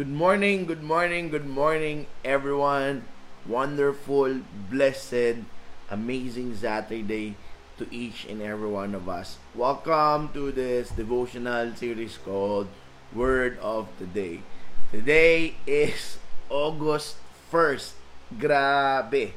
Good 0.00 0.08
morning, 0.08 0.64
good 0.64 0.80
morning, 0.80 1.28
good 1.28 1.44
morning, 1.44 2.08
everyone. 2.24 3.04
Wonderful, 3.44 4.40
blessed, 4.72 5.44
amazing 5.92 6.56
Saturday 6.56 7.36
to 7.76 7.84
each 7.92 8.24
and 8.24 8.40
every 8.40 8.72
one 8.72 8.96
of 8.96 9.12
us. 9.12 9.36
Welcome 9.52 10.32
to 10.32 10.56
this 10.56 10.88
devotional 10.88 11.76
series 11.76 12.16
called 12.16 12.72
Word 13.12 13.60
of 13.60 13.92
the 14.00 14.08
Day. 14.08 14.40
Today 14.88 15.60
is 15.68 16.16
August 16.48 17.20
1st. 17.52 17.92
Grabe. 18.40 19.36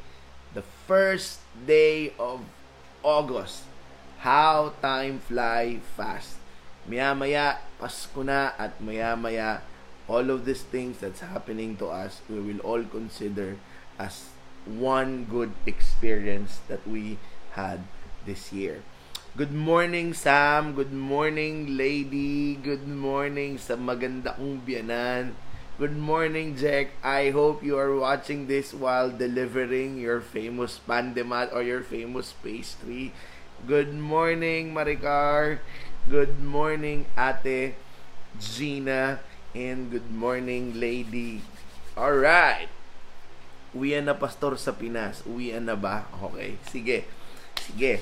The 0.56 0.64
first 0.88 1.44
day 1.68 2.16
of 2.16 2.40
August. 3.04 3.68
How 4.24 4.72
time 4.80 5.20
fly 5.20 5.84
fast. 6.00 6.40
Maya-maya, 6.88 7.60
Pasko 7.76 8.24
na 8.24 8.56
at 8.56 8.80
maya-maya, 8.80 9.60
all 10.08 10.30
of 10.30 10.46
these 10.46 10.64
things 10.64 11.00
that's 11.00 11.22
happening 11.22 11.78
to 11.78 11.88
us, 11.88 12.22
we 12.30 12.40
will 12.40 12.60
all 12.60 12.84
consider 12.84 13.58
as 14.00 14.30
one 14.66 15.26
good 15.26 15.52
experience 15.66 16.60
that 16.68 16.86
we 16.88 17.18
had 17.54 17.84
this 18.26 18.52
year. 18.52 18.82
Good 19.34 19.52
morning, 19.52 20.14
Sam. 20.14 20.78
Good 20.78 20.94
morning, 20.94 21.74
lady. 21.74 22.54
Good 22.54 22.86
morning 22.86 23.58
sa 23.58 23.74
maganda 23.74 24.38
kong 24.38 24.62
biyanan. 24.62 25.34
Good 25.82 25.98
morning, 25.98 26.54
Jack. 26.54 26.94
I 27.02 27.34
hope 27.34 27.66
you 27.66 27.82
are 27.82 27.98
watching 27.98 28.46
this 28.46 28.78
while 28.78 29.10
delivering 29.10 29.98
your 29.98 30.22
famous 30.22 30.78
pandemat 30.86 31.50
or 31.50 31.66
your 31.66 31.82
famous 31.82 32.30
pastry. 32.46 33.10
Good 33.66 33.90
morning, 33.90 34.70
Maricar. 34.70 35.66
Good 36.06 36.38
morning, 36.38 37.10
Ate 37.18 37.74
Gina. 38.38 39.18
And 39.54 39.94
good 39.94 40.10
morning, 40.10 40.82
lady. 40.82 41.46
Alright. 41.94 42.74
Uwian 43.78 44.10
na 44.10 44.18
pastor 44.18 44.58
sa 44.58 44.74
Pinas. 44.74 45.22
Uwian 45.30 45.70
na 45.70 45.78
ba? 45.78 46.10
Okay. 46.26 46.58
Sige. 46.74 47.06
Sige. 47.62 48.02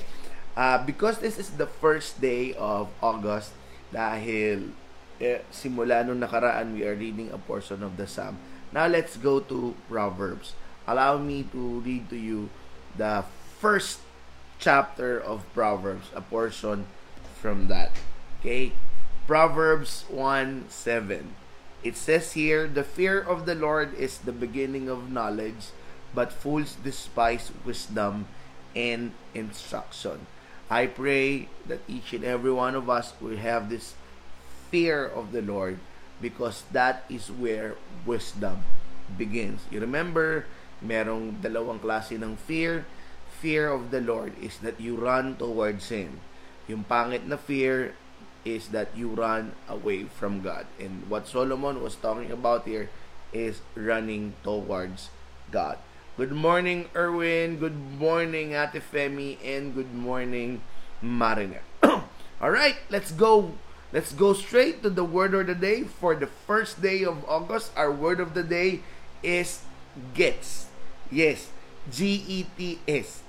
Uh, 0.56 0.80
because 0.80 1.20
this 1.20 1.36
is 1.36 1.60
the 1.60 1.68
first 1.68 2.24
day 2.24 2.56
of 2.56 2.88
August, 3.04 3.52
dahil 3.92 4.72
eh, 5.20 5.44
simula 5.52 6.00
nung 6.00 6.24
nakaraan, 6.24 6.72
we 6.72 6.88
are 6.88 6.96
reading 6.96 7.28
a 7.28 7.36
portion 7.36 7.84
of 7.84 8.00
the 8.00 8.08
Psalm. 8.08 8.40
Now, 8.72 8.88
let's 8.88 9.20
go 9.20 9.36
to 9.52 9.76
Proverbs. 9.92 10.56
Allow 10.88 11.20
me 11.20 11.44
to 11.52 11.84
read 11.84 12.08
to 12.08 12.16
you 12.16 12.48
the 12.96 13.28
first 13.60 14.00
chapter 14.56 15.20
of 15.20 15.44
Proverbs, 15.52 16.08
a 16.16 16.24
portion 16.24 16.88
from 17.36 17.68
that. 17.68 17.92
Okay? 18.40 18.72
Proverbs 19.28 20.08
1 20.08 20.72
7. 20.72 21.41
It 21.82 21.96
says 21.96 22.32
here, 22.32 22.66
The 22.66 22.86
fear 22.86 23.20
of 23.20 23.46
the 23.46 23.54
Lord 23.54 23.94
is 23.98 24.18
the 24.18 24.32
beginning 24.32 24.88
of 24.88 25.10
knowledge, 25.10 25.74
but 26.14 26.32
fools 26.32 26.78
despise 26.78 27.50
wisdom 27.66 28.26
and 28.74 29.12
instruction. 29.34 30.26
I 30.70 30.86
pray 30.86 31.48
that 31.66 31.84
each 31.86 32.14
and 32.14 32.24
every 32.24 32.52
one 32.52 32.74
of 32.74 32.88
us 32.88 33.12
will 33.20 33.36
have 33.36 33.68
this 33.68 33.94
fear 34.70 35.04
of 35.04 35.32
the 35.32 35.42
Lord 35.42 35.78
because 36.22 36.64
that 36.72 37.04
is 37.10 37.28
where 37.28 37.74
wisdom 38.06 38.64
begins. 39.18 39.60
You 39.68 39.80
remember, 39.82 40.46
merong 40.80 41.42
dalawang 41.42 41.82
klase 41.82 42.16
ng 42.16 42.38
fear 42.38 42.86
fear 43.42 43.74
of 43.74 43.90
the 43.90 44.00
Lord 44.00 44.38
is 44.38 44.62
that 44.62 44.78
you 44.78 44.94
run 44.94 45.34
towards 45.34 45.90
Him. 45.90 46.22
Yung 46.70 46.86
pangit 46.86 47.26
na 47.26 47.34
fear 47.34 47.98
is 48.44 48.68
that 48.68 48.88
you 48.96 49.08
run 49.08 49.52
away 49.68 50.04
from 50.04 50.40
God. 50.40 50.66
And 50.80 51.08
what 51.08 51.28
Solomon 51.28 51.82
was 51.82 51.94
talking 51.94 52.30
about 52.30 52.66
here 52.66 52.90
is 53.32 53.62
running 53.74 54.34
towards 54.42 55.10
God. 55.50 55.78
Good 56.16 56.32
morning, 56.32 56.88
Erwin. 56.94 57.56
Good 57.56 57.78
morning, 57.98 58.52
Ate 58.52 58.82
Femi. 58.82 59.38
And 59.40 59.74
good 59.74 59.94
morning, 59.94 60.60
Mariner. 61.00 61.62
All 61.82 62.50
right, 62.50 62.76
let's 62.90 63.12
go. 63.12 63.54
Let's 63.92 64.12
go 64.12 64.32
straight 64.32 64.82
to 64.82 64.90
the 64.90 65.04
word 65.04 65.32
of 65.34 65.46
the 65.46 65.54
day. 65.54 65.84
For 65.84 66.14
the 66.14 66.28
first 66.28 66.82
day 66.82 67.04
of 67.04 67.24
August, 67.28 67.72
our 67.76 67.92
word 67.92 68.20
of 68.20 68.34
the 68.34 68.42
day 68.42 68.80
is 69.22 69.64
gets. 70.12 70.66
Yes, 71.10 71.48
G 71.90 72.24
E 72.26 72.46
T 72.56 72.80
S 72.88 73.22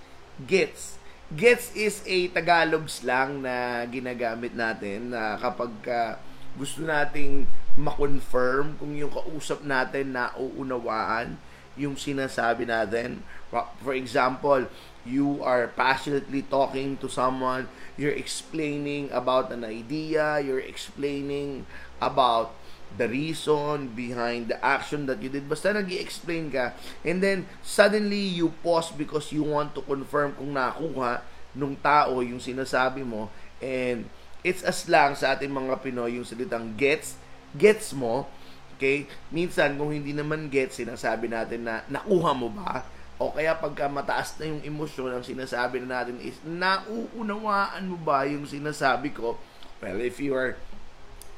gets. 0.48 0.98
Gets 1.34 1.74
is 1.74 2.06
a 2.06 2.30
Tagalog 2.30 2.86
slang 2.86 3.42
na 3.42 3.82
ginagamit 3.90 4.54
natin 4.54 5.10
na 5.10 5.34
kapag 5.42 5.74
uh, 5.90 6.14
gusto 6.54 6.86
nating 6.86 7.50
ma-confirm 7.74 8.78
kung 8.78 8.94
yung 8.94 9.10
kausap 9.10 9.66
natin 9.66 10.14
na 10.14 10.30
uunawaan 10.38 11.34
yung 11.74 11.98
sinasabi 11.98 12.70
natin. 12.70 13.26
For 13.82 13.98
example, 13.98 14.70
you 15.10 15.42
are 15.42 15.74
passionately 15.74 16.46
talking 16.46 17.02
to 17.02 17.10
someone, 17.10 17.66
you're 17.98 18.14
explaining 18.14 19.10
about 19.10 19.50
an 19.50 19.66
idea, 19.66 20.38
you're 20.38 20.62
explaining 20.62 21.66
about 21.98 22.54
the 22.94 23.10
reason 23.10 23.90
behind 23.98 24.54
the 24.54 24.58
action 24.62 25.10
that 25.10 25.18
you 25.22 25.30
did. 25.30 25.50
Basta 25.50 25.74
nag 25.74 25.90
explain 25.90 26.54
ka, 26.54 26.78
and 27.02 27.20
then 27.22 27.50
suddenly 27.66 28.22
you 28.22 28.54
pause 28.62 28.94
because 28.94 29.34
you 29.34 29.42
want 29.42 29.74
to 29.74 29.82
confirm 29.82 30.38
kung 30.38 30.54
nakuha 30.54 31.26
nung 31.58 31.78
tao 31.78 32.22
yung 32.22 32.42
sinasabi 32.42 33.02
mo. 33.06 33.30
And 33.62 34.10
it's 34.44 34.62
a 34.62 34.74
slang 34.76 35.16
sa 35.16 35.34
ating 35.34 35.50
mga 35.50 35.80
Pinoy 35.82 36.20
yung 36.20 36.28
salitang 36.28 36.76
gets. 36.76 37.18
Gets 37.54 37.94
mo, 37.94 38.26
okay? 38.76 39.06
Minsan, 39.30 39.78
kung 39.78 39.94
hindi 39.94 40.12
naman 40.12 40.50
gets, 40.50 40.82
sinasabi 40.82 41.30
natin 41.30 41.70
na 41.70 41.86
nakuha 41.86 42.34
mo 42.34 42.50
ba? 42.50 42.82
O 43.22 43.30
kaya 43.30 43.54
pagka 43.54 43.86
mataas 43.86 44.34
na 44.42 44.50
yung 44.50 44.66
emosyon, 44.66 45.14
ang 45.14 45.26
sinasabi 45.26 45.86
na 45.86 46.02
natin 46.02 46.18
is, 46.18 46.42
nauunawaan 46.42 47.86
mo 47.86 47.98
ba 48.02 48.26
yung 48.26 48.50
sinasabi 48.50 49.14
ko? 49.14 49.38
Well, 49.80 50.02
if 50.02 50.18
you 50.18 50.34
are 50.34 50.58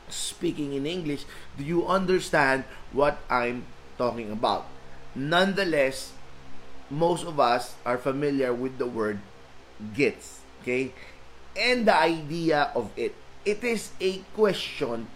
speaking 0.09 0.73
in 0.73 0.85
English, 0.85 1.25
do 1.57 1.63
you 1.63 1.87
understand 1.87 2.63
what 2.91 3.17
I'm 3.29 3.65
talking 3.97 4.31
about? 4.31 4.67
Nonetheless, 5.15 6.11
most 6.89 7.25
of 7.25 7.39
us 7.39 7.75
are 7.85 7.97
familiar 7.97 8.53
with 8.53 8.77
the 8.77 8.85
word 8.85 9.19
gets, 9.95 10.41
okay? 10.61 10.93
And 11.55 11.87
the 11.87 11.95
idea 11.95 12.71
of 12.75 12.91
it. 12.95 13.15
It 13.45 13.63
is 13.63 13.91
a 14.01 14.19
question 14.35 15.07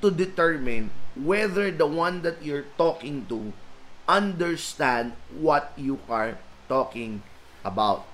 to 0.00 0.10
determine 0.10 0.90
whether 1.14 1.70
the 1.70 1.86
one 1.86 2.22
that 2.22 2.42
you're 2.42 2.66
talking 2.78 3.26
to 3.28 3.52
understand 4.08 5.12
what 5.30 5.72
you 5.76 5.98
are 6.08 6.38
talking 6.68 7.22
about. 7.64 8.06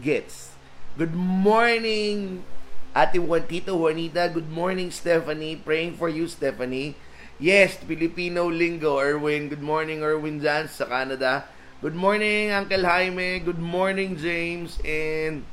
Gets. 0.00 0.54
Good 0.96 1.14
morning, 1.14 2.44
Ate 2.90 3.22
Juan, 3.22 3.46
Tito 3.46 3.76
Juanita, 3.76 4.30
good 4.34 4.50
morning, 4.50 4.90
Stephanie. 4.90 5.54
Praying 5.54 5.94
for 5.94 6.08
you, 6.08 6.26
Stephanie. 6.26 6.96
Yes, 7.38 7.78
Filipino 7.78 8.50
Lingo. 8.50 8.98
Erwin, 8.98 9.48
good 9.48 9.62
morning, 9.62 10.02
Erwin 10.02 10.42
Jans 10.42 10.74
sa 10.74 10.90
Canada. 10.90 11.46
Good 11.78 11.94
morning, 11.94 12.50
Uncle 12.50 12.82
Jaime. 12.82 13.38
Good 13.38 13.62
morning, 13.62 14.18
James. 14.18 14.82
And 14.82 15.46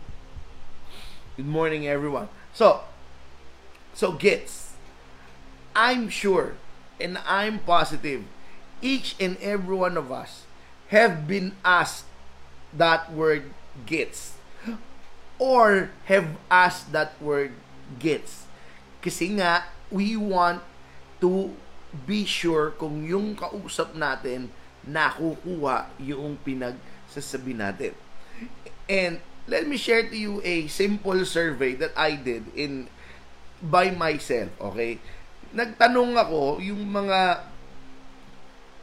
good 1.38 1.46
morning, 1.46 1.86
everyone. 1.86 2.26
So, 2.58 2.82
so 3.94 4.18
gets. 4.18 4.74
I'm 5.78 6.10
sure 6.10 6.58
and 6.98 7.22
I'm 7.22 7.62
positive 7.62 8.26
each 8.82 9.14
and 9.22 9.38
every 9.46 9.78
one 9.78 9.94
of 9.94 10.10
us 10.12 10.50
have 10.90 11.30
been 11.30 11.54
asked 11.62 12.10
that 12.74 13.14
word 13.14 13.54
gets 13.86 14.37
or 15.38 15.94
have 16.10 16.38
asked 16.50 16.92
that 16.94 17.14
word 17.22 17.54
gets. 18.02 18.46
Kasi 19.02 19.38
nga, 19.38 19.70
we 19.94 20.18
want 20.18 20.62
to 21.22 21.54
be 22.06 22.28
sure 22.28 22.76
kung 22.76 23.06
yung 23.08 23.38
kausap 23.38 23.96
natin 23.96 24.52
nakukuha 24.84 25.90
yung 26.02 26.36
pinagsasabi 26.44 27.54
natin. 27.56 27.94
And 28.88 29.20
let 29.48 29.66
me 29.66 29.80
share 29.80 30.04
to 30.08 30.18
you 30.18 30.44
a 30.44 30.68
simple 30.68 31.24
survey 31.24 31.76
that 31.80 31.96
I 31.96 32.20
did 32.20 32.52
in 32.54 32.92
by 33.64 33.90
myself, 33.90 34.52
okay? 34.60 35.02
Nagtanong 35.56 36.14
ako 36.20 36.60
yung 36.62 36.84
mga 36.88 37.48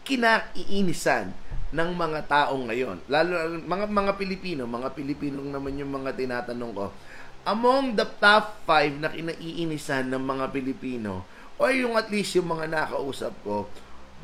kinaiinisan 0.05 1.33
ng 1.75 1.91
mga 1.99 2.21
tao 2.31 2.55
ngayon. 2.55 3.03
Lalo 3.11 3.59
mga 3.59 3.91
mga 3.91 4.13
Pilipino, 4.15 4.63
mga 4.65 4.95
Pilipino 4.95 5.43
naman 5.43 5.75
yung 5.75 5.91
mga 5.91 6.15
tinatanong 6.15 6.73
ko. 6.73 6.87
Among 7.45 7.99
the 7.99 8.07
top 8.23 8.63
5 8.65 9.03
na 9.03 9.11
kinaiinisan 9.11 10.09
ng 10.09 10.23
mga 10.23 10.55
Pilipino 10.55 11.27
o 11.59 11.69
yung 11.69 11.99
at 11.99 12.09
least 12.09 12.39
yung 12.39 12.49
mga 12.49 12.71
nakausap 12.71 13.35
ko 13.43 13.67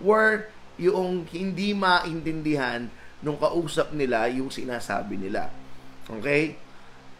were 0.01 0.49
yung 0.81 1.29
hindi 1.29 1.77
maintindihan 1.77 2.89
nung 3.21 3.37
kausap 3.37 3.93
nila 3.93 4.31
yung 4.33 4.49
sinasabi 4.49 5.21
nila. 5.21 5.53
Okay? 6.09 6.57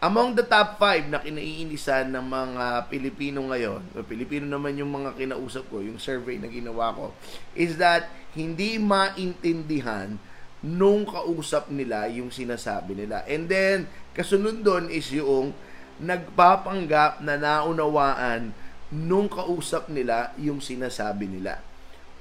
Among 0.01 0.33
the 0.33 0.41
top 0.41 0.81
5 0.81 1.13
na 1.13 1.21
kinaiinisan 1.21 2.09
ng 2.09 2.25
mga 2.25 2.89
Pilipino 2.89 3.45
ngayon, 3.53 3.85
Pilipino 4.09 4.49
naman 4.49 4.73
yung 4.73 4.89
mga 4.89 5.13
kinausap 5.13 5.69
ko, 5.69 5.77
yung 5.77 6.01
survey 6.01 6.41
na 6.41 6.49
ginawa 6.49 6.89
ko, 6.89 7.13
is 7.53 7.77
that 7.77 8.09
hindi 8.33 8.81
maintindihan 8.81 10.17
nung 10.65 11.05
kausap 11.05 11.69
nila 11.69 12.09
yung 12.09 12.33
sinasabi 12.33 12.97
nila. 12.97 13.21
And 13.29 13.45
then, 13.45 13.85
kasunod 14.17 14.65
doon 14.65 14.89
is 14.89 15.05
yung 15.13 15.53
nagpapanggap 16.01 17.21
na 17.21 17.37
naunawaan 17.37 18.57
nung 18.89 19.29
kausap 19.29 19.85
nila 19.85 20.33
yung 20.41 20.65
sinasabi 20.65 21.29
nila. 21.29 21.61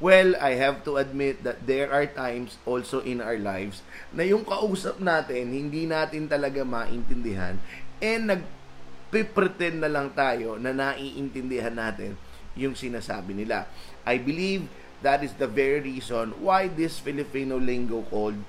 Well, 0.00 0.32
I 0.40 0.56
have 0.56 0.80
to 0.88 0.96
admit 0.96 1.44
that 1.44 1.68
there 1.68 1.92
are 1.92 2.08
times 2.08 2.56
also 2.64 3.04
in 3.04 3.20
our 3.20 3.36
lives 3.36 3.84
na 4.16 4.24
yung 4.24 4.48
kausap 4.48 4.96
natin, 4.96 5.52
hindi 5.52 5.84
natin 5.84 6.24
talaga 6.24 6.64
maintindihan 6.64 7.60
and 8.00 8.32
nagpipretend 8.32 9.84
na 9.84 9.92
lang 9.92 10.08
tayo 10.16 10.56
na 10.56 10.72
naiintindihan 10.72 11.76
natin 11.76 12.16
yung 12.56 12.72
sinasabi 12.72 13.36
nila. 13.44 13.68
I 14.08 14.16
believe 14.16 14.72
that 15.04 15.20
is 15.20 15.36
the 15.36 15.44
very 15.44 15.84
reason 15.84 16.32
why 16.40 16.72
this 16.72 16.96
Filipino 16.96 17.60
lingo 17.60 18.00
called 18.08 18.40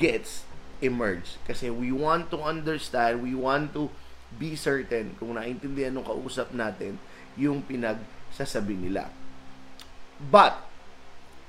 gets 0.00 0.48
emerged. 0.80 1.36
Kasi 1.44 1.68
we 1.68 1.92
want 1.92 2.32
to 2.32 2.40
understand, 2.40 3.20
we 3.20 3.36
want 3.36 3.76
to 3.76 3.92
be 4.40 4.56
certain 4.56 5.16
kung 5.20 5.36
naintindihan 5.36 5.96
ng 5.96 6.04
kausap 6.04 6.52
natin 6.56 6.96
yung 7.36 7.64
pinagsasabi 7.64 8.76
nila. 8.76 9.12
But, 10.18 10.67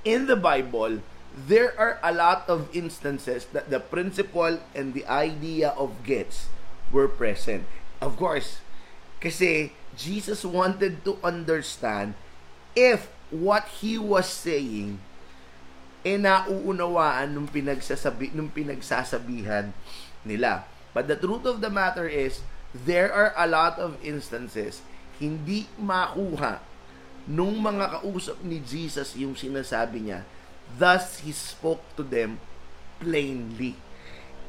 in 0.03 0.27
the 0.27 0.35
Bible, 0.35 1.01
there 1.35 1.73
are 1.79 1.99
a 2.03 2.11
lot 2.11 2.47
of 2.49 2.67
instances 2.75 3.45
that 3.53 3.69
the 3.69 3.79
principle 3.79 4.59
and 4.75 4.93
the 4.93 5.05
idea 5.07 5.69
of 5.77 6.03
gets 6.03 6.49
were 6.91 7.07
present. 7.07 7.63
Of 8.01 8.17
course, 8.17 8.63
kasi 9.19 9.75
Jesus 9.95 10.43
wanted 10.47 11.03
to 11.03 11.19
understand 11.23 12.15
if 12.73 13.11
what 13.29 13.67
he 13.83 13.99
was 13.99 14.25
saying 14.25 15.03
e 16.01 16.15
nauunawaan 16.15 17.35
nung 17.35 17.47
pinagsasabi 17.51 18.31
nung 18.31 18.49
pinagsasabihan 18.49 19.75
nila. 20.23 20.63
But 20.95 21.11
the 21.11 21.19
truth 21.19 21.45
of 21.45 21.61
the 21.61 21.69
matter 21.69 22.07
is 22.07 22.41
there 22.73 23.11
are 23.11 23.35
a 23.35 23.45
lot 23.45 23.77
of 23.77 23.99
instances 24.01 24.81
hindi 25.19 25.67
makuha 25.75 26.63
nung 27.29 27.61
mga 27.61 28.01
kausap 28.01 28.41
ni 28.41 28.57
Jesus 28.57 29.13
yung 29.13 29.37
sinasabi 29.37 30.01
niya. 30.01 30.25
Thus, 30.81 31.21
He 31.21 31.29
spoke 31.29 31.85
to 31.93 32.01
them 32.01 32.41
plainly. 32.97 33.77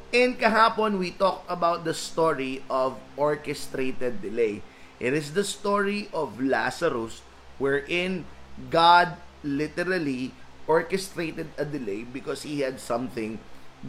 And 0.09 0.35
kahapon, 0.35 0.97
we 0.97 1.13
talked 1.13 1.45
about 1.45 1.85
the 1.85 1.93
story 1.93 2.65
of 2.67 2.97
orchestrated 3.15 4.25
delay. 4.25 4.65
It 4.97 5.13
is 5.13 5.37
the 5.37 5.45
story 5.45 6.09
of 6.09 6.41
Lazarus 6.41 7.21
wherein 7.61 8.25
God 8.73 9.15
literally 9.45 10.33
orchestrated 10.65 11.53
a 11.61 11.63
delay 11.63 12.01
because 12.01 12.43
He 12.43 12.65
had 12.65 12.81
something 12.81 13.37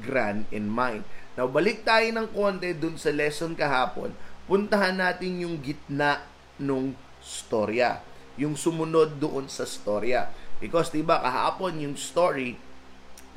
grand 0.05 0.47
in 0.53 0.69
mind. 0.69 1.09
Now, 1.33 1.49
balik 1.49 1.89
tayo 1.89 2.05
ng 2.13 2.29
konti 2.29 2.77
dun 2.77 3.01
sa 3.01 3.09
lesson 3.09 3.57
kahapon. 3.57 4.13
Puntahan 4.45 5.01
natin 5.01 5.49
yung 5.49 5.57
gitna 5.65 6.21
nung 6.61 6.93
storya 7.25 8.12
yung 8.37 8.57
sumunod 8.57 9.21
doon 9.21 9.49
sa 9.49 9.69
storya. 9.69 10.33
Because 10.63 10.91
'di 10.91 11.03
ba 11.03 11.21
kahapon 11.21 11.83
yung 11.83 11.99
story 11.99 12.57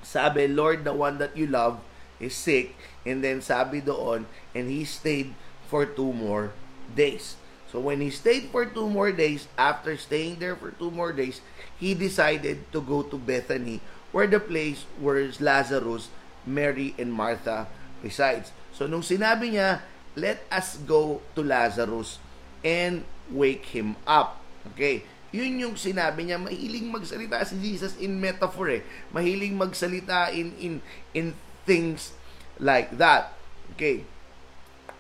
sabi 0.06 0.45
Lord 0.45 0.86
the 0.86 0.94
one 0.94 1.18
that 1.18 1.33
you 1.33 1.50
love 1.50 1.81
is 2.21 2.38
sick 2.38 2.77
and 3.03 3.25
then 3.25 3.42
sabi 3.42 3.81
doon 3.81 4.30
and 4.53 4.69
he 4.69 4.86
stayed 4.86 5.33
for 5.65 5.83
two 5.83 6.13
more 6.13 6.53
days. 6.94 7.36
So 7.75 7.81
when 7.81 8.00
he 8.00 8.13
stayed 8.13 8.53
for 8.53 8.63
two 8.63 8.88
more 8.88 9.12
days, 9.12 9.51
after 9.57 9.97
staying 9.97 10.39
there 10.39 10.56
for 10.56 10.71
two 10.71 10.94
more 10.94 11.12
days, 11.12 11.41
he 11.75 11.91
decided 11.91 12.71
to 12.71 12.80
go 12.80 13.03
to 13.03 13.18
Bethany 13.18 13.81
where 14.15 14.31
the 14.31 14.39
place 14.39 14.88
where 14.95 15.27
Lazarus, 15.41 16.07
Mary, 16.48 16.95
and 16.95 17.12
Martha 17.12 17.68
resides. 18.00 18.56
So 18.71 18.88
nung 18.88 19.03
sinabi 19.03 19.59
niya, 19.59 19.83
let 20.15 20.45
us 20.48 20.80
go 20.88 21.19
to 21.36 21.44
Lazarus 21.44 22.21
and 22.63 23.03
wake 23.27 23.75
him 23.75 24.00
up. 24.07 24.39
Okay? 24.73 25.06
Yun 25.35 25.59
yung 25.59 25.75
sinabi 25.75 26.25
niya, 26.25 26.39
mahiling 26.39 26.88
magsalita 26.88 27.44
si 27.44 27.59
Jesus 27.59 28.00
in 28.00 28.15
metaphor 28.17 28.71
eh. 28.71 28.81
Mahiling 29.12 29.59
magsalita 29.59 30.31
in 30.31 30.56
in 30.57 30.73
in 31.12 31.35
things 31.67 32.15
like 32.62 32.95
that. 32.95 33.35
Okay. 33.75 34.07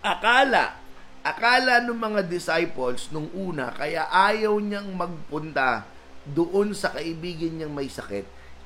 Akala, 0.03 0.75
akala 1.23 1.81
ng 1.81 1.97
mga 1.97 2.27
disciples 2.27 3.09
nung 3.09 3.31
una, 3.33 3.73
kaya 3.73 4.05
ayaw 4.11 4.59
niyang 4.59 4.91
magpunta 4.93 5.87
doon 6.25 6.75
sa 6.75 6.93
kaibigan 6.93 7.57
niyang 7.57 7.73
may 7.73 7.89
sakit 7.89 8.25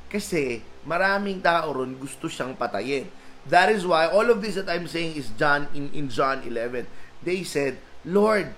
kasi 0.09 0.65
maraming 0.89 1.37
tao 1.39 1.69
ron 1.69 1.93
gusto 1.95 2.25
siyang 2.25 2.57
patayin. 2.57 3.07
That 3.47 3.69
is 3.71 3.85
why 3.85 4.09
all 4.09 4.27
of 4.27 4.41
this 4.41 4.57
that 4.57 4.67
I'm 4.67 4.89
saying 4.89 5.15
is 5.15 5.31
John 5.37 5.69
in, 5.71 5.93
in 5.93 6.09
John 6.09 6.43
11. 6.43 6.89
They 7.23 7.45
said, 7.45 7.77
Lord, 8.03 8.51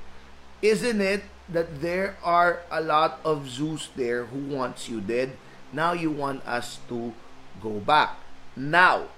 isn't 0.64 1.00
it 1.04 1.28
that 1.52 1.84
there 1.84 2.16
are 2.24 2.64
a 2.72 2.80
lot 2.80 3.20
of 3.28 3.48
Zeus 3.48 3.92
there 3.96 4.26
who 4.26 4.40
wants 4.56 4.88
you 4.88 5.04
dead. 5.04 5.36
Now 5.72 5.92
you 5.92 6.12
want 6.12 6.44
us 6.48 6.80
to 6.88 7.12
go 7.60 7.80
back. 7.84 8.16
Now, 8.56 9.12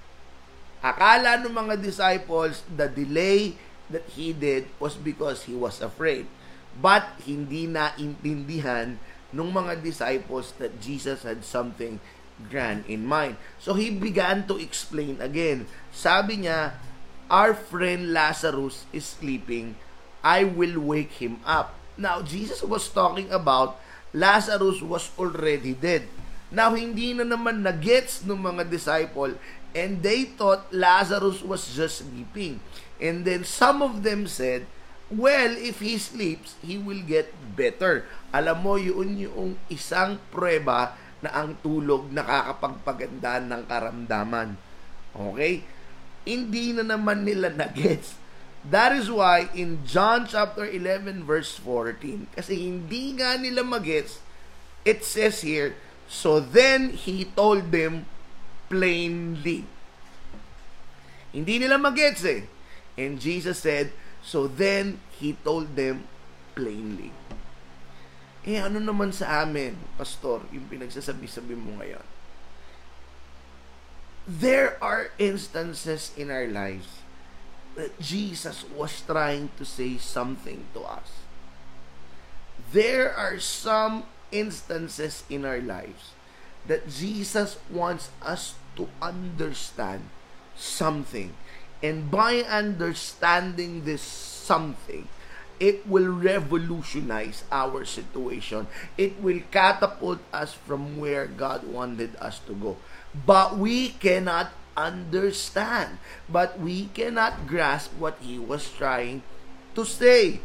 akala 0.82 1.42
ng 1.42 1.54
mga 1.54 1.82
disciples, 1.82 2.66
the 2.70 2.90
delay 2.90 3.58
that 3.90 4.06
he 4.18 4.34
did 4.34 4.70
was 4.82 4.98
because 4.98 5.46
he 5.46 5.54
was 5.54 5.82
afraid. 5.82 6.26
But 6.74 7.06
hindi 7.26 7.70
na 7.70 7.94
intindihan 8.02 8.98
ng 9.30 9.50
mga 9.54 9.82
disciples 9.82 10.54
that 10.58 10.82
Jesus 10.82 11.22
had 11.22 11.46
something 11.46 12.02
grand 12.50 12.86
in 12.90 13.06
mind. 13.06 13.38
So 13.62 13.78
he 13.78 13.94
began 13.94 14.50
to 14.50 14.58
explain 14.58 15.22
again. 15.22 15.70
Sabi 15.94 16.46
niya, 16.46 16.78
our 17.30 17.54
friend 17.54 18.14
Lazarus 18.14 18.90
is 18.90 19.06
sleeping. 19.06 19.78
I 20.26 20.46
will 20.46 20.82
wake 20.82 21.22
him 21.22 21.42
up. 21.46 21.78
Now, 21.95 22.25
Jesus 22.25 22.66
was 22.66 22.90
talking 22.90 23.30
about 23.30 23.78
Lazarus 24.13 24.81
was 24.81 25.10
already 25.18 25.74
dead. 25.74 26.06
Now, 26.54 26.78
hindi 26.78 27.18
na 27.18 27.25
naman 27.25 27.66
na-gets 27.66 28.22
ng 28.25 28.38
mga 28.38 28.69
disciple 28.69 29.34
and 29.74 30.06
they 30.06 30.30
thought 30.30 30.69
Lazarus 30.69 31.42
was 31.42 31.66
just 31.74 32.06
sleeping. 32.06 32.62
And 33.01 33.25
then 33.25 33.42
some 33.42 33.81
of 33.81 34.06
them 34.06 34.30
said, 34.30 34.69
well, 35.10 35.54
if 35.57 35.81
he 35.81 35.98
sleeps, 35.98 36.54
he 36.62 36.78
will 36.78 37.01
get 37.01 37.34
better. 37.57 38.06
Alam 38.29 38.58
mo, 38.62 38.74
yun 38.77 39.18
yung 39.18 39.58
isang 39.70 40.22
prueba 40.29 40.94
na 41.25 41.34
ang 41.34 41.58
tulog 41.65 42.13
nakakapagpaganda 42.13 43.41
ng 43.41 43.62
karamdaman. 43.65 44.50
Okay? 45.13 45.65
Hindi 46.25 46.77
na 46.77 46.86
naman 46.86 47.25
nila 47.25 47.50
na-gets 47.50 48.23
That 48.63 48.96
is 48.96 49.12
why 49.12 49.51
in 49.51 49.84
John 49.84 50.24
chapter 50.24 50.63
11 50.63 51.27
verse 51.27 51.60
14, 51.60 52.32
kasi 52.32 52.63
hindi 52.63 53.12
nga 53.20 53.36
nila 53.36 53.60
magets, 53.60 54.24
it 54.88 55.03
says 55.03 55.43
here, 55.43 55.75
so 56.08 56.39
then 56.39 56.96
he 56.96 57.27
told 57.27 57.75
them 57.75 58.08
plainly. 58.72 59.67
Hindi 61.36 61.60
nila 61.60 61.75
magets 61.75 62.24
eh. 62.24 62.48
And 62.96 63.20
Jesus 63.20 63.60
said, 63.60 63.91
so 64.24 64.48
then 64.48 65.03
he 65.20 65.36
told 65.43 65.75
them 65.75 66.08
plainly. 66.55 67.12
Eh 68.48 68.63
ano 68.63 68.79
naman 68.79 69.12
sa 69.12 69.43
amin, 69.43 69.75
pastor, 70.00 70.39
yung 70.55 70.72
pinagsasabi-sabi 70.72 71.51
mo 71.60 71.84
ngayon? 71.84 72.05
There 74.24 74.79
are 74.79 75.12
instances 75.20 76.15
in 76.15 76.32
our 76.32 76.48
lives 76.48 77.02
Jesus 78.00 78.65
was 78.75 79.01
trying 79.01 79.50
to 79.58 79.65
say 79.65 79.98
something 79.98 80.65
to 80.74 80.82
us. 80.82 81.25
There 82.72 83.13
are 83.13 83.39
some 83.39 84.06
instances 84.32 85.24
in 85.30 85.46
our 85.46 85.62
lives 85.62 86.13
that 86.65 86.89
Jesus 86.89 87.58
wants 87.70 88.10
us 88.22 88.56
to 88.75 88.89
understand 89.01 90.10
something. 90.56 91.34
And 91.84 92.10
by 92.10 92.42
understanding 92.48 93.84
this 93.84 94.01
something, 94.01 95.08
it 95.60 95.86
will 95.88 96.10
revolutionize 96.10 97.44
our 97.51 97.86
situation. 97.86 98.68
It 98.98 99.22
will 99.22 99.42
catapult 99.51 100.20
us 100.32 100.53
from 100.53 100.98
where 100.98 101.27
God 101.27 101.68
wanted 101.68 102.15
us 102.18 102.39
to 102.48 102.53
go. 102.53 102.77
But 103.13 103.58
we 103.58 103.89
cannot 104.01 104.51
understand. 104.75 105.98
But 106.30 106.60
we 106.60 106.89
cannot 106.94 107.48
grasp 107.48 107.94
what 107.98 108.18
he 108.22 108.38
was 108.38 108.70
trying 108.70 109.22
to 109.75 109.84
say. 109.86 110.42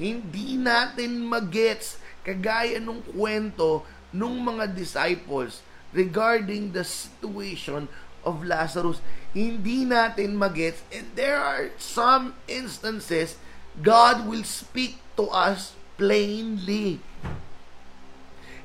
Hindi 0.00 0.56
natin 0.56 1.28
magets 1.28 2.00
kagaya 2.24 2.80
nung 2.80 3.04
kwento 3.04 3.84
nung 4.10 4.42
mga 4.42 4.74
disciples 4.74 5.62
regarding 5.94 6.72
the 6.72 6.82
situation 6.82 7.86
of 8.26 8.44
Lazarus. 8.44 9.00
Hindi 9.30 9.86
natin 9.86 10.36
magets 10.36 10.82
and 10.90 11.06
there 11.14 11.38
are 11.38 11.70
some 11.78 12.34
instances 12.50 13.38
God 13.78 14.26
will 14.26 14.42
speak 14.42 14.98
to 15.14 15.30
us 15.30 15.78
plainly. 15.94 16.98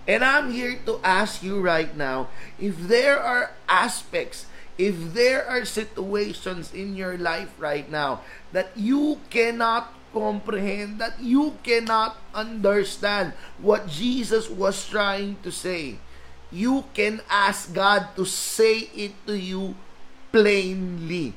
And 0.06 0.22
I'm 0.22 0.54
here 0.54 0.78
to 0.86 1.02
ask 1.02 1.42
you 1.42 1.62
right 1.62 1.94
now 1.98 2.30
if 2.62 2.78
there 2.78 3.18
are 3.18 3.54
aspects, 3.70 4.46
if 4.78 5.14
there 5.14 5.48
are 5.48 5.64
situations 5.64 6.74
in 6.74 6.96
your 6.96 7.18
life 7.18 7.52
right 7.60 7.90
now 7.90 8.22
that 8.52 8.76
you 8.76 9.20
cannot 9.30 9.92
comprehend, 10.12 11.00
that 11.00 11.20
you 11.20 11.56
cannot 11.64 12.16
understand 12.34 13.34
what 13.60 13.88
Jesus 13.88 14.48
was 14.50 14.88
trying 14.88 15.36
to 15.44 15.52
say, 15.52 16.00
you 16.52 16.88
can 16.96 17.20
ask 17.28 17.76
God 17.76 18.16
to 18.16 18.24
say 18.24 18.88
it 18.96 19.12
to 19.28 19.36
you 19.36 19.76
plainly. 20.32 21.36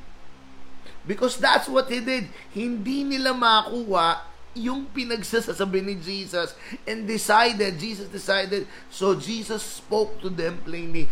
Because 1.06 1.38
that's 1.38 1.66
what 1.66 1.90
He 1.90 1.98
did. 1.98 2.28
Hindi 2.54 3.02
nila 3.02 3.34
makuha 3.34 4.22
yung 4.54 4.86
pinagsasabi 4.90 5.80
ni 5.82 5.94
Jesus 5.98 6.54
and 6.86 7.06
decided, 7.06 7.78
Jesus 7.78 8.10
decided, 8.10 8.66
so 8.90 9.14
Jesus 9.14 9.62
spoke 9.62 10.20
to 10.22 10.28
them 10.28 10.58
plainly. 10.62 11.08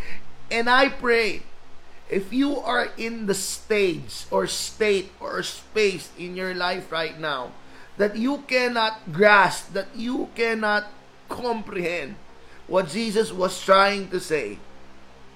And 0.50 0.71
I 0.71 0.90
pray, 0.90 1.42
if 2.09 2.33
you 2.33 2.59
are 2.59 2.89
in 2.97 3.27
the 3.27 3.35
stage 3.35 4.27
or 4.31 4.47
state 4.47 5.11
or 5.21 5.43
space 5.43 6.11
in 6.19 6.37
your 6.37 6.55
life 6.55 6.91
right 6.93 7.19
now 7.19 7.51
that 7.97 8.17
you 8.17 8.39
cannot 8.47 9.13
grasp, 9.13 9.73
that 9.73 9.89
you 9.95 10.29
cannot 10.35 10.87
comprehend 11.29 12.15
what 12.67 12.89
Jesus 12.89 13.33
was 13.33 13.59
trying 13.63 14.11
to 14.11 14.21
say, 14.21 14.59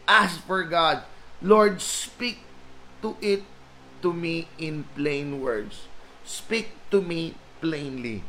ask 0.06 0.42
for 0.46 0.62
God, 0.62 1.02
Lord, 1.42 1.80
speak 1.80 2.38
to 3.02 3.16
it 3.20 3.42
to 4.02 4.12
me 4.12 4.48
in 4.58 4.84
plain 4.94 5.40
words. 5.40 5.86
Speak 6.24 6.70
to 6.90 7.00
me 7.00 7.34
plainly. 7.60 8.22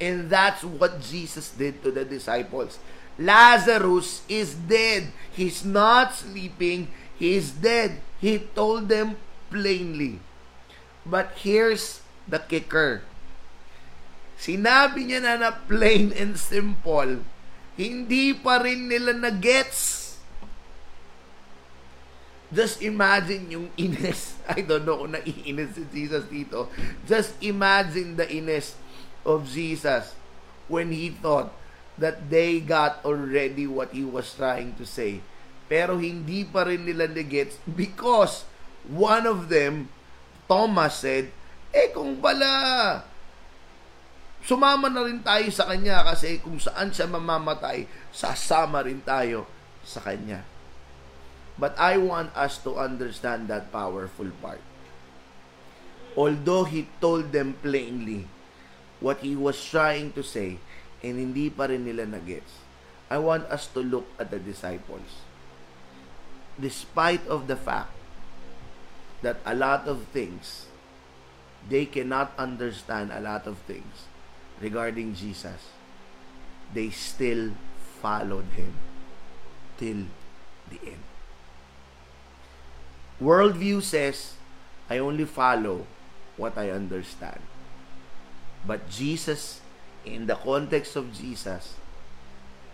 And 0.00 0.30
that's 0.30 0.64
what 0.64 1.00
Jesus 1.00 1.50
did 1.50 1.82
to 1.82 1.90
the 1.90 2.04
disciples. 2.04 2.78
Lazarus 3.18 4.22
is 4.28 4.54
dead. 4.54 5.12
He's 5.32 5.64
not 5.64 6.14
sleeping. 6.14 6.88
He's 7.20 7.52
dead. 7.52 8.00
He 8.16 8.40
told 8.56 8.88
them 8.88 9.20
plainly. 9.52 10.24
But 11.04 11.36
here's 11.36 12.00
the 12.24 12.40
kicker. 12.40 13.04
Sinabi 14.40 15.04
niya 15.04 15.20
na 15.20 15.36
na 15.36 15.50
plain 15.52 16.16
and 16.16 16.40
simple. 16.40 17.20
Hindi 17.76 18.32
pa 18.32 18.64
rin 18.64 18.88
nila 18.88 19.12
na-gets 19.12 20.00
Just 22.50 22.82
imagine 22.82 23.46
yung 23.46 23.68
ines. 23.78 24.34
I 24.50 24.66
don't 24.66 24.82
know 24.82 25.06
kung 25.06 25.14
naiinis 25.14 25.78
si 25.78 25.86
Jesus 25.94 26.26
dito. 26.26 26.66
Just 27.06 27.38
imagine 27.38 28.18
the 28.18 28.26
ines 28.26 28.74
of 29.22 29.46
Jesus 29.46 30.18
when 30.66 30.90
he 30.90 31.14
thought 31.14 31.54
that 31.94 32.26
they 32.26 32.58
got 32.58 32.98
already 33.06 33.70
what 33.70 33.94
he 33.94 34.02
was 34.02 34.34
trying 34.34 34.74
to 34.82 34.84
say. 34.84 35.22
Pero 35.70 36.02
hindi 36.02 36.42
pa 36.42 36.66
rin 36.66 36.82
nila 36.82 37.06
nagets 37.06 37.62
because 37.62 38.42
one 38.90 39.22
of 39.22 39.46
them, 39.46 39.86
Thomas 40.50 40.98
said, 41.06 41.30
eh 41.70 41.94
kung 41.94 42.18
pala 42.18 42.50
sumama 44.42 44.90
na 44.90 45.06
rin 45.06 45.22
tayo 45.22 45.46
sa 45.54 45.70
kanya 45.70 46.02
kasi 46.02 46.42
kung 46.42 46.58
saan 46.58 46.90
siya 46.90 47.06
mamamatay, 47.06 47.86
sasama 48.10 48.82
rin 48.82 48.98
tayo 49.06 49.46
sa 49.86 50.02
kanya. 50.02 50.42
But 51.54 51.78
I 51.78 52.02
want 52.02 52.34
us 52.34 52.58
to 52.66 52.74
understand 52.74 53.46
that 53.46 53.70
powerful 53.70 54.32
part. 54.42 54.64
Although 56.18 56.66
he 56.66 56.90
told 56.98 57.30
them 57.30 57.54
plainly 57.62 58.26
what 58.98 59.22
he 59.22 59.38
was 59.38 59.60
trying 59.60 60.10
to 60.18 60.26
say, 60.26 60.58
and 61.04 61.14
hindi 61.20 61.46
pa 61.46 61.70
rin 61.70 61.86
nila 61.86 62.10
nagets, 62.10 62.58
I 63.06 63.22
want 63.22 63.46
us 63.52 63.70
to 63.76 63.84
look 63.84 64.10
at 64.18 64.34
the 64.34 64.42
disciples. 64.42 65.29
Despite 66.60 67.26
of 67.26 67.46
the 67.48 67.56
fact 67.56 67.90
that 69.22 69.38
a 69.46 69.54
lot 69.54 69.88
of 69.88 70.04
things, 70.12 70.66
they 71.68 71.86
cannot 71.86 72.32
understand 72.36 73.10
a 73.12 73.20
lot 73.20 73.46
of 73.46 73.58
things 73.64 74.08
regarding 74.60 75.14
Jesus, 75.14 75.72
they 76.72 76.90
still 76.90 77.52
followed 78.00 78.46
him 78.56 78.74
till 79.78 80.04
the 80.68 80.80
end. 80.84 81.04
Worldview 83.20 83.82
says, 83.82 84.34
I 84.88 84.98
only 84.98 85.24
follow 85.24 85.86
what 86.36 86.56
I 86.56 86.70
understand. 86.70 87.40
But 88.66 88.88
Jesus, 88.88 89.60
in 90.04 90.26
the 90.26 90.36
context 90.36 90.96
of 90.96 91.12
Jesus, 91.12 91.74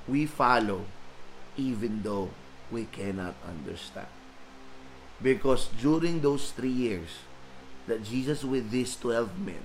we 0.06 0.26
follow 0.26 0.86
even 1.56 2.02
though 2.02 2.30
we 2.70 2.84
cannot 2.90 3.34
understand. 3.46 4.10
Because 5.22 5.68
during 5.80 6.20
those 6.20 6.50
three 6.50 6.74
years 6.74 7.24
that 7.86 8.04
Jesus 8.04 8.44
with 8.44 8.70
these 8.70 8.96
12 8.96 9.38
men, 9.38 9.62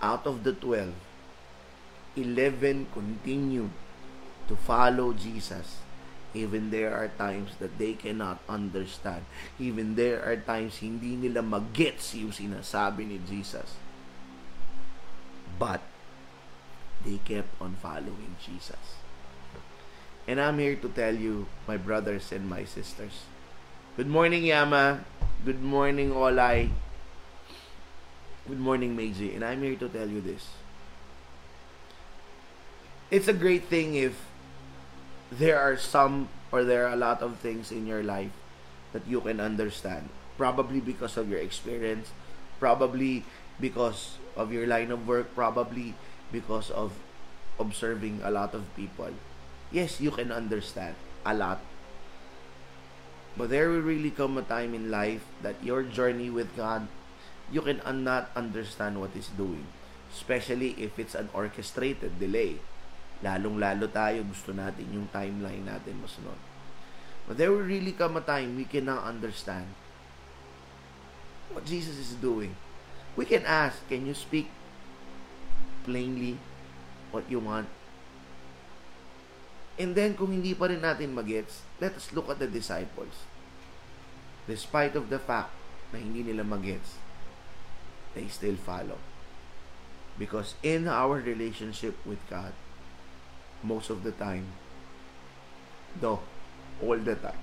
out 0.00 0.26
of 0.26 0.42
the 0.42 0.52
12, 0.52 0.92
11 2.16 2.86
continued 2.92 3.70
to 4.48 4.56
follow 4.56 5.12
Jesus 5.12 5.82
Even 6.32 6.72
there 6.72 6.96
are 6.96 7.12
times 7.20 7.60
that 7.60 7.76
they 7.76 7.92
cannot 7.92 8.40
understand. 8.48 9.28
Even 9.60 9.94
there 10.00 10.24
are 10.24 10.36
times 10.40 10.80
hindi 10.80 11.12
nila 11.12 11.44
magets 11.44 12.16
yung 12.16 12.32
sinasabi 12.32 13.04
ni 13.04 13.20
Jesus. 13.28 13.76
But, 15.60 15.84
they 17.04 17.20
kept 17.20 17.52
on 17.60 17.76
following 17.76 18.40
Jesus. 18.40 19.01
And 20.26 20.40
I'm 20.40 20.58
here 20.58 20.76
to 20.76 20.88
tell 20.88 21.14
you, 21.14 21.46
my 21.66 21.76
brothers 21.76 22.30
and 22.30 22.48
my 22.48 22.62
sisters. 22.64 23.26
Good 23.96 24.06
morning, 24.06 24.46
Yama. 24.46 25.02
Good 25.44 25.62
morning, 25.62 26.14
Olay. 26.14 26.70
Good 28.46 28.60
morning, 28.60 28.94
Meiji. 28.94 29.34
And 29.34 29.44
I'm 29.44 29.62
here 29.62 29.74
to 29.76 29.88
tell 29.88 30.06
you 30.06 30.20
this. 30.20 30.46
It's 33.10 33.26
a 33.26 33.34
great 33.34 33.66
thing 33.66 33.94
if 33.98 34.14
there 35.30 35.58
are 35.58 35.76
some 35.76 36.28
or 36.52 36.62
there 36.62 36.86
are 36.86 36.94
a 36.94 37.00
lot 37.00 37.20
of 37.20 37.36
things 37.42 37.72
in 37.72 37.86
your 37.86 38.02
life 38.02 38.30
that 38.92 39.02
you 39.06 39.20
can 39.20 39.40
understand. 39.40 40.08
Probably 40.38 40.78
because 40.78 41.16
of 41.16 41.28
your 41.28 41.40
experience, 41.40 42.14
probably 42.60 43.24
because 43.58 44.18
of 44.36 44.52
your 44.52 44.66
line 44.66 44.90
of 44.92 45.06
work, 45.06 45.34
probably 45.34 45.94
because 46.30 46.70
of 46.70 46.94
observing 47.58 48.20
a 48.22 48.30
lot 48.30 48.54
of 48.54 48.62
people. 48.76 49.10
Yes, 49.72 50.00
you 50.00 50.12
can 50.12 50.30
understand 50.30 50.94
a 51.24 51.32
lot. 51.32 51.64
But 53.34 53.48
there 53.48 53.72
will 53.72 53.80
really 53.80 54.12
come 54.12 54.36
a 54.36 54.44
time 54.44 54.76
in 54.76 54.92
life 54.92 55.24
that 55.40 55.56
your 55.64 55.82
journey 55.82 56.28
with 56.28 56.52
God, 56.54 56.86
you 57.48 57.64
can 57.64 57.80
not 58.04 58.28
understand 58.36 59.00
what 59.00 59.16
He's 59.16 59.32
doing. 59.32 59.64
Especially 60.12 60.76
if 60.76 61.00
it's 61.00 61.16
an 61.16 61.32
orchestrated 61.32 62.20
delay 62.20 62.60
Lalong-lalo 63.22 63.86
tayo, 63.86 64.26
gusto 64.26 64.50
natin 64.50 64.90
yung 64.90 65.06
timeline 65.14 65.62
natin 65.62 66.02
masunod. 66.02 66.34
But 67.30 67.38
there 67.38 67.54
will 67.54 67.62
really 67.62 67.94
come 67.94 68.18
a 68.18 68.22
time 68.22 68.58
we 68.58 68.66
cannot 68.66 69.06
understand 69.06 69.70
what 71.54 71.62
Jesus 71.62 71.94
is 71.94 72.18
doing. 72.18 72.58
We 73.14 73.22
can 73.22 73.46
ask, 73.46 73.78
can 73.86 74.10
you 74.10 74.18
speak 74.18 74.50
plainly 75.86 76.42
what 77.14 77.30
you 77.30 77.38
want? 77.38 77.70
And 79.82 79.98
then, 79.98 80.14
kung 80.14 80.30
hindi 80.30 80.54
pa 80.54 80.70
rin 80.70 80.78
natin 80.78 81.10
magets, 81.10 81.66
let 81.82 81.98
us 81.98 82.14
look 82.14 82.30
at 82.30 82.38
the 82.38 82.46
disciples. 82.46 83.26
Despite 84.46 84.94
of 84.94 85.10
the 85.10 85.18
fact 85.18 85.50
na 85.90 85.98
hindi 85.98 86.22
nila 86.22 86.46
magets, 86.46 87.02
they 88.14 88.30
still 88.30 88.54
follow. 88.54 89.02
Because 90.14 90.54
in 90.62 90.86
our 90.86 91.18
relationship 91.18 91.98
with 92.06 92.22
God, 92.30 92.54
most 93.66 93.90
of 93.90 94.06
the 94.06 94.14
time, 94.14 94.54
no, 95.98 96.22
all 96.78 97.02
the 97.02 97.18
time, 97.18 97.42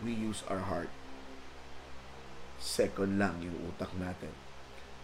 we 0.00 0.16
use 0.16 0.40
our 0.48 0.64
heart. 0.64 0.88
Second 2.56 3.20
lang 3.20 3.36
yung 3.44 3.68
utak 3.68 3.92
natin. 4.00 4.32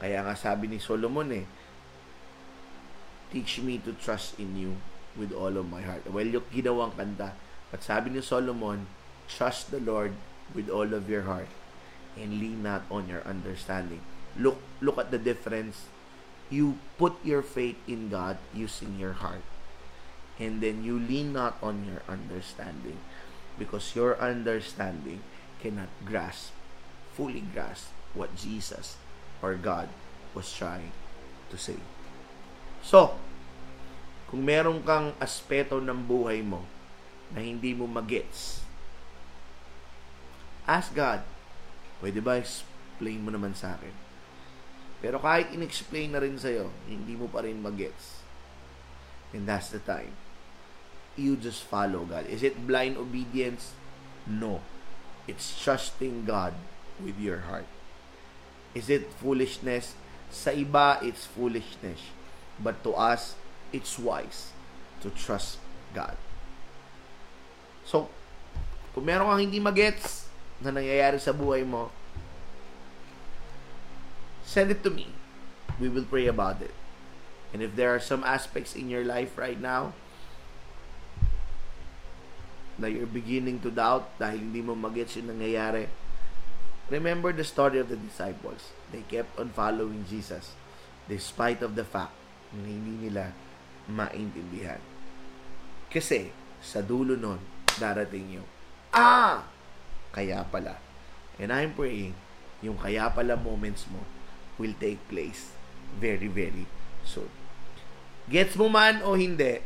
Kaya 0.00 0.24
nga 0.24 0.32
sabi 0.32 0.72
ni 0.72 0.80
Solomon 0.80 1.36
eh, 1.36 1.44
Teach 3.28 3.60
me 3.60 3.76
to 3.84 3.92
trust 4.00 4.40
in 4.40 4.56
you 4.56 4.72
with 5.18 5.32
all 5.32 5.56
of 5.56 5.66
my 5.68 5.82
heart. 5.82 6.04
Well, 6.08 6.26
yung 6.26 6.46
ginawang 6.52 6.94
kanta. 6.94 7.34
But 7.72 7.82
sabi 7.82 8.14
ni 8.14 8.22
Solomon, 8.22 8.86
Trust 9.26 9.74
the 9.74 9.82
Lord 9.82 10.14
with 10.54 10.70
all 10.70 10.94
of 10.94 11.10
your 11.10 11.26
heart 11.26 11.50
and 12.14 12.38
lean 12.38 12.62
not 12.62 12.86
on 12.86 13.10
your 13.10 13.26
understanding. 13.26 13.98
Look, 14.38 14.62
look 14.78 15.02
at 15.02 15.10
the 15.10 15.18
difference. 15.18 15.90
You 16.46 16.78
put 16.94 17.18
your 17.26 17.42
faith 17.42 17.74
in 17.90 18.06
God 18.06 18.38
using 18.54 18.94
your 19.02 19.18
heart 19.18 19.42
and 20.38 20.62
then 20.62 20.86
you 20.86 20.94
lean 20.94 21.34
not 21.34 21.58
on 21.58 21.82
your 21.82 22.06
understanding. 22.06 23.02
because 23.58 23.96
your 23.96 24.16
understanding 24.20 25.20
cannot 25.60 25.88
grasp, 26.04 26.52
fully 27.16 27.40
grasp 27.52 27.88
what 28.14 28.36
Jesus 28.36 28.96
or 29.42 29.56
God 29.56 29.88
was 30.34 30.52
trying 30.52 30.92
to 31.50 31.56
say. 31.58 31.80
So, 32.84 33.16
kung 34.26 34.42
meron 34.42 34.82
kang 34.82 35.14
aspeto 35.22 35.78
ng 35.78 36.00
buhay 36.02 36.42
mo 36.42 36.62
na 37.30 37.42
hindi 37.42 37.74
mo 37.74 37.86
magets, 37.86 38.62
ask 40.66 40.90
God, 40.94 41.22
pwede 42.02 42.18
ba 42.18 42.38
explain 42.42 43.22
mo 43.22 43.30
naman 43.30 43.54
sa 43.54 43.78
akin? 43.78 43.94
Pero 44.98 45.22
kahit 45.22 45.54
in-explain 45.54 46.10
na 46.10 46.22
rin 46.22 46.34
sa'yo, 46.34 46.72
hindi 46.90 47.14
mo 47.14 47.30
pa 47.30 47.44
rin 47.46 47.62
magets. 47.62 48.24
And 49.30 49.46
that's 49.46 49.70
the 49.70 49.82
time. 49.82 50.16
You 51.14 51.36
just 51.36 51.62
follow 51.62 52.04
God. 52.04 52.26
Is 52.26 52.42
it 52.42 52.66
blind 52.66 52.96
obedience? 52.96 53.76
No. 54.26 54.60
It's 55.30 55.54
trusting 55.54 56.26
God 56.26 56.54
with 56.98 57.20
your 57.20 57.46
heart. 57.46 57.68
Is 58.74 58.88
it 58.90 59.08
foolishness? 59.20 59.96
Sa 60.28 60.50
iba, 60.52 61.00
it's 61.00 61.24
foolishness. 61.24 62.12
But 62.60 62.82
to 62.84 62.96
us, 62.96 63.36
it's 63.76 64.00
wise 64.00 64.56
to 65.04 65.12
trust 65.12 65.60
God. 65.92 66.16
So, 67.84 68.08
kung 68.96 69.04
meron 69.04 69.28
kang 69.28 69.44
hindi 69.44 69.60
magets 69.60 70.32
na 70.64 70.72
nangyayari 70.72 71.20
sa 71.20 71.36
buhay 71.36 71.68
mo, 71.68 71.92
send 74.40 74.72
it 74.72 74.80
to 74.80 74.88
me. 74.88 75.12
We 75.76 75.92
will 75.92 76.08
pray 76.08 76.24
about 76.24 76.64
it. 76.64 76.72
And 77.52 77.60
if 77.60 77.76
there 77.76 77.92
are 77.92 78.00
some 78.00 78.24
aspects 78.24 78.72
in 78.72 78.88
your 78.88 79.04
life 79.04 79.36
right 79.36 79.60
now 79.60 79.92
na 82.80 82.88
you're 82.88 83.08
beginning 83.08 83.60
to 83.64 83.72
doubt 83.72 84.16
dahil 84.16 84.40
hindi 84.40 84.64
mo 84.64 84.72
magets 84.72 85.20
yung 85.20 85.28
nangyayari, 85.28 85.92
remember 86.88 87.30
the 87.36 87.44
story 87.44 87.76
of 87.76 87.92
the 87.92 88.00
disciples. 88.00 88.72
They 88.90 89.04
kept 89.04 89.36
on 89.36 89.52
following 89.52 90.08
Jesus 90.08 90.56
despite 91.06 91.60
of 91.60 91.76
the 91.76 91.84
fact 91.84 92.16
na 92.50 92.66
hindi 92.66 93.08
nila 93.08 93.36
maintindihan. 93.86 94.82
Kasi 95.90 96.30
sa 96.60 96.82
dulo 96.82 97.14
nun, 97.14 97.38
darating 97.78 98.42
yung, 98.42 98.48
ah! 98.92 99.46
Kaya 100.10 100.42
pala. 100.48 100.80
And 101.36 101.52
I'm 101.52 101.76
praying, 101.76 102.16
yung 102.64 102.80
kaya 102.80 103.12
pala 103.12 103.36
moments 103.36 103.84
mo 103.92 104.00
will 104.56 104.72
take 104.80 105.00
place 105.06 105.52
very, 106.00 106.26
very 106.26 106.64
soon. 107.04 107.28
Gets 108.26 108.56
mo 108.58 108.66
man 108.66 109.04
o 109.06 109.14
hindi, 109.14 109.62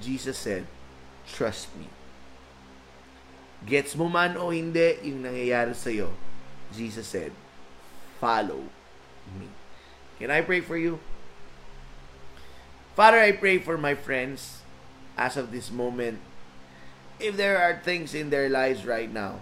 Jesus 0.00 0.38
said, 0.38 0.64
trust 1.28 1.68
me. 1.76 1.90
Gets 3.66 3.98
mo 3.98 4.06
man 4.08 4.38
o 4.38 4.54
hindi 4.54 4.96
yung 5.02 5.26
nangyayari 5.26 5.74
sa'yo, 5.74 6.14
Jesus 6.72 7.10
said, 7.10 7.34
follow 8.22 8.64
me. 9.34 9.50
Can 10.22 10.30
I 10.30 10.40
pray 10.40 10.62
for 10.62 10.78
you? 10.78 11.02
Father, 12.98 13.22
I 13.22 13.30
pray 13.30 13.62
for 13.62 13.78
my 13.78 13.94
friends 13.94 14.66
as 15.14 15.36
of 15.36 15.54
this 15.54 15.70
moment. 15.70 16.18
If 17.22 17.38
there 17.38 17.62
are 17.62 17.78
things 17.78 18.10
in 18.10 18.30
their 18.30 18.50
lives 18.50 18.82
right 18.82 19.06
now 19.06 19.38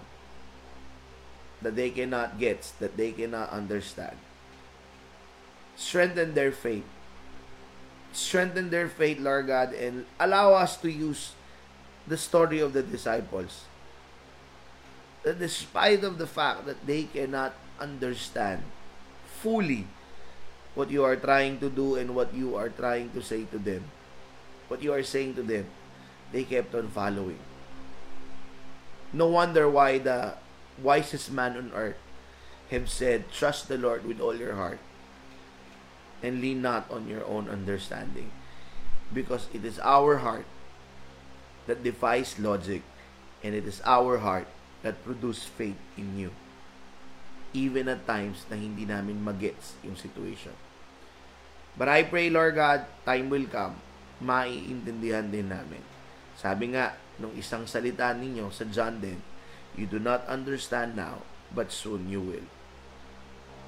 that 1.63 1.73
they 1.75 1.89
cannot 1.89 2.37
get, 2.37 2.77
that 2.85 2.99
they 3.01 3.13
cannot 3.17 3.49
understand, 3.49 4.21
strengthen 5.75 6.35
their 6.35 6.53
faith. 6.53 6.85
Strengthen 8.13 8.69
their 8.69 8.93
faith, 8.93 9.25
Lord 9.25 9.47
God, 9.47 9.73
and 9.73 10.05
allow 10.21 10.53
us 10.53 10.77
to 10.85 10.93
use 10.93 11.33
the 12.07 12.21
story 12.21 12.61
of 12.61 12.75
the 12.75 12.83
disciples 12.83 13.65
that 15.23 15.39
despite 15.39 16.05
of 16.05 16.19
the 16.19 16.29
fact 16.29 16.67
that 16.67 16.85
they 16.85 17.05
cannot 17.05 17.55
understand 17.81 18.65
fully 19.41 19.89
what 20.77 20.93
you 20.93 21.03
are 21.03 21.17
trying 21.17 21.57
to 21.65 21.73
do 21.73 21.97
and 21.97 22.13
what 22.15 22.37
you 22.37 22.55
are 22.55 22.69
trying 22.69 23.09
to 23.17 23.25
say 23.25 23.49
to 23.49 23.57
them, 23.57 23.83
what 24.69 24.85
you 24.85 24.93
are 24.93 25.03
saying 25.03 25.35
to 25.35 25.43
them, 25.43 25.65
they 26.31 26.45
kept 26.45 26.77
on 26.77 26.93
following. 26.93 27.41
No 29.13 29.27
wonder 29.33 29.65
why 29.73 29.97
the 29.97 30.37
wisest 30.77 31.33
man 31.33 31.57
on 31.57 31.73
earth 31.73 31.97
have 32.69 32.93
said, 32.93 33.33
Trust 33.33 33.73
the 33.73 33.81
Lord 33.81 34.05
with 34.05 34.21
all 34.21 34.37
your 34.37 34.55
heart 34.55 34.79
and 36.23 36.45
lean 36.45 36.61
not 36.61 36.85
on 36.93 37.09
your 37.09 37.25
own 37.25 37.49
understanding. 37.49 38.31
Because 39.09 39.49
it 39.55 39.65
is 39.65 39.81
our 39.81 40.19
heart 40.19 40.45
that 41.67 41.83
defies 41.83 42.39
logic 42.39 42.83
and 43.43 43.55
it 43.55 43.65
is 43.65 43.81
our 43.87 44.19
heart 44.19 44.47
that 44.83 45.01
produce 45.05 45.45
faith 45.45 45.79
in 45.97 46.19
you. 46.19 46.31
Even 47.55 47.89
at 47.89 48.05
times 48.05 48.45
na 48.51 48.61
hindi 48.61 48.85
namin 48.85 49.25
magets 49.25 49.79
yung 49.81 49.97
situation. 49.97 50.66
But 51.77 51.93
I 51.93 52.09
pray, 52.09 52.33
Lord 52.33 52.57
God, 52.57 52.89
time 53.05 53.29
will 53.29 53.45
come, 53.53 53.77
maiintindihan 54.25 55.29
din 55.29 55.53
namin. 55.53 55.85
Sabi 56.37 56.73
nga, 56.73 56.97
nung 57.21 57.37
isang 57.37 57.69
salita 57.69 58.17
ninyo 58.17 58.49
sa 58.49 58.65
John 58.69 59.01
din, 59.01 59.21
you 59.77 59.85
do 59.85 60.01
not 60.01 60.25
understand 60.25 60.97
now, 60.97 61.21
but 61.53 61.69
soon 61.69 62.09
you 62.09 62.25
will. 62.25 62.49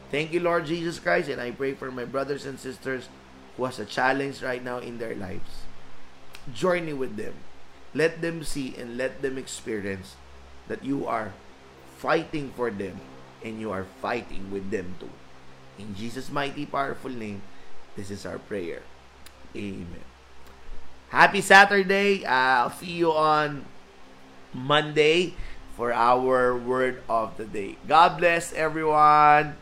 Thank 0.08 0.32
you, 0.32 0.40
Lord 0.40 0.64
Jesus 0.64 0.96
Christ, 0.96 1.28
and 1.28 1.36
I 1.36 1.52
pray 1.52 1.76
for 1.76 1.92
my 1.92 2.08
brothers 2.08 2.48
and 2.48 2.56
sisters 2.56 3.12
who 3.60 3.68
has 3.68 3.76
a 3.76 3.84
challenge 3.84 4.40
right 4.40 4.64
now 4.64 4.80
in 4.80 4.96
their 4.96 5.12
lives. 5.12 5.68
Journey 6.48 6.96
with 6.96 7.20
them. 7.20 7.36
Let 7.92 8.24
them 8.24 8.40
see 8.40 8.72
and 8.76 8.96
let 8.96 9.20
them 9.20 9.36
experience 9.36 10.16
that 10.68 10.80
you 10.80 11.04
are 11.04 11.36
fighting 12.00 12.56
for 12.56 12.72
them 12.72 13.00
and 13.44 13.60
you 13.60 13.68
are 13.68 13.84
fighting 14.00 14.48
with 14.48 14.72
them 14.72 14.96
too. 14.96 15.12
In 15.76 15.92
Jesus' 15.92 16.32
mighty, 16.32 16.64
powerful 16.64 17.12
name, 17.12 17.44
this 17.98 18.14
is 18.14 18.24
our 18.24 18.38
prayer. 18.38 18.82
Amen. 19.56 20.06
Happy 21.10 21.40
Saturday. 21.40 22.24
I'll 22.24 22.70
see 22.70 22.94
you 22.94 23.10
on 23.10 23.66
Monday 24.54 25.34
for 25.74 25.92
our 25.92 26.54
word 26.54 27.02
of 27.08 27.36
the 27.36 27.44
day. 27.44 27.74
God 27.88 28.18
bless 28.18 28.52
everyone. 28.52 29.56